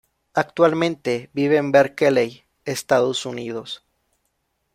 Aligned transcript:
Actualmente 0.33 1.29
vive 1.31 1.57
en 1.57 1.71
Berkeley, 1.71 2.43
Estados 2.65 3.27
Unidos. 3.27 3.83